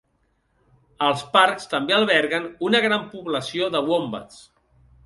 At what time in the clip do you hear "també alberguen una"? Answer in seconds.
1.75-2.83